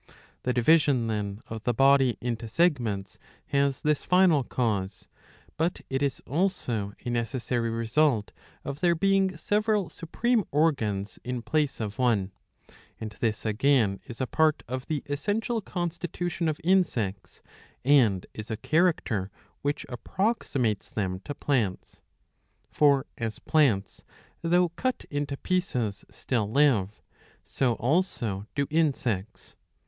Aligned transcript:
The 0.41 0.51
division, 0.51 1.05
then, 1.05 1.43
of 1.45 1.63
the 1.63 1.75
body 1.75 2.17
into 2.19 2.47
segments 2.47 3.19
has 3.49 3.81
this 3.81 4.03
final 4.03 4.43
cause; 4.43 5.07
but 5.57 5.81
it 5.91 6.01
is 6.01 6.23
also 6.25 6.93
a 7.05 7.11
necessary 7.11 7.69
result 7.69 8.31
of 8.63 8.79
there 8.79 8.95
being 8.95 9.37
several 9.37 9.91
supreme 9.91 10.43
organs 10.49 11.19
in 11.23 11.43
place 11.43 11.79
of 11.79 11.99
one; 11.99 12.31
and 12.99 13.15
this 13.19 13.45
again 13.45 13.99
is 14.07 14.19
a 14.19 14.25
part 14.25 14.63
of 14.67 14.87
the 14.87 15.03
essential 15.05 15.61
constitution 15.61 16.49
of 16.49 16.59
insects, 16.63 17.43
and 17.85 18.25
is 18.33 18.49
a 18.49 18.57
character, 18.57 19.29
which 19.61 19.85
approximates 19.87 20.89
them 20.89 21.19
to 21.25 21.35
plants. 21.35 22.01
For 22.71 23.05
as 23.19 23.37
plants, 23.37 24.03
though 24.41 24.69
cut 24.69 25.05
into 25.11 25.37
pieces, 25.37 26.03
still 26.09 26.49
live, 26.49 27.03
so 27.45 27.73
also 27.73 28.47
do 28.55 28.65
insects. 28.71 29.55